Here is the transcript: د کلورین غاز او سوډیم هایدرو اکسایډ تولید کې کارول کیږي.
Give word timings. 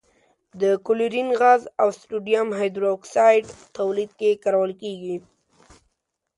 د 0.61 0.63
کلورین 0.85 1.29
غاز 1.39 1.61
او 1.81 1.89
سوډیم 2.01 2.47
هایدرو 2.59 2.87
اکسایډ 2.95 3.45
تولید 3.77 4.11
کې 4.19 4.41
کارول 4.43 4.71
کیږي. 4.81 5.15